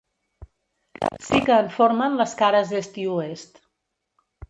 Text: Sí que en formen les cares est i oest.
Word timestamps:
Sí 1.27 1.43
que 1.51 1.59
en 1.65 1.71
formen 1.77 2.19
les 2.25 2.35
cares 2.43 2.75
est 2.83 3.01
i 3.05 3.09
oest. 3.21 3.65